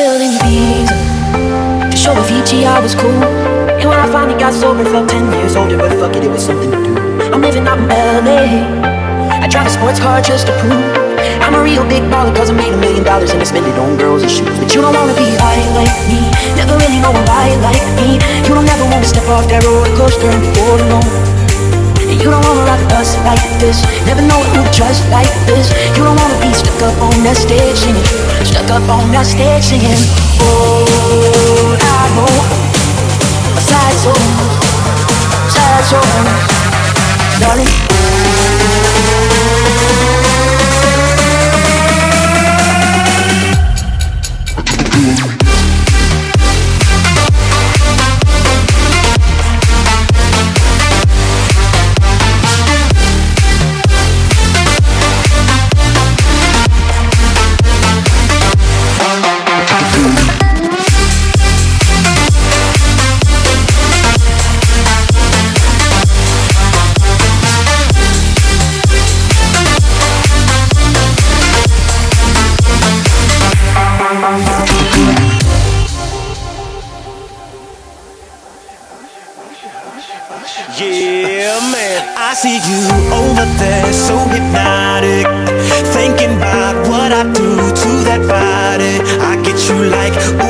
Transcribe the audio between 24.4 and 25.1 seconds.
it look just